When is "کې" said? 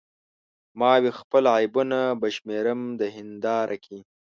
3.85-3.97